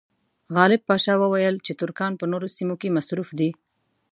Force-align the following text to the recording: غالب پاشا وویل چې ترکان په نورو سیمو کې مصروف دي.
غالب 0.55 0.81
پاشا 0.87 1.13
وویل 1.19 1.55
چې 1.65 1.71
ترکان 1.81 2.13
په 2.17 2.25
نورو 2.31 2.47
سیمو 2.57 2.75
کې 2.81 2.93
مصروف 2.97 3.29
دي. 3.39 3.49